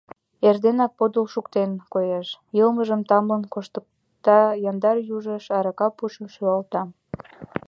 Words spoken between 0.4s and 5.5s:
Эрденак подыл шуктен, коеш: йылмыжым тамлын коштыкта, яндар южыш